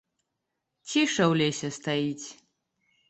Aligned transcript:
Ціша 0.93 1.23
ў 1.31 1.33
лесе 1.43 1.69
стаіць. 1.77 2.27